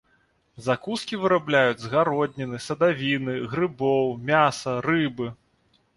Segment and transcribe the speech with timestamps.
[0.67, 5.27] Закускі вырабляюць з гародніны, садавіны, грыбоў, мяса, рыбы.